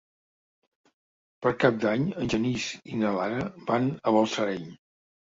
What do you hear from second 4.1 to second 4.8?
Balsareny.